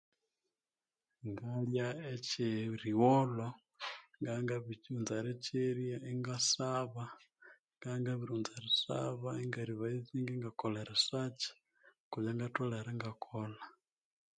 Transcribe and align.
Ngalya 1.29 1.87
ekye 2.13 2.51
righolho 2.81 3.47
nga 4.19 4.33
ngsbirikyighunza 4.41 5.13
erikyira 5.21 5.95
engasaba 6.11 7.03
ngabya 7.77 7.91
ngabirighu 8.01 8.51
erisaba 8.57 9.29
ingaravayizinga 9.43 10.31
ingakolha 10.33 10.79
erisakyi 10.85 11.49
okwa 12.03 12.17
byangatholere 12.23 12.89
ingakolha 12.95 13.65